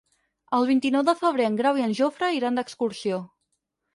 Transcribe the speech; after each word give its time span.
El 0.59 0.63
vint-i-nou 0.69 1.03
de 1.09 1.13
febrer 1.19 1.45
en 1.49 1.59
Grau 1.59 1.77
i 1.81 1.85
en 1.87 1.95
Jofre 2.01 2.31
iran 2.39 2.57
d'excursió. 2.61 3.23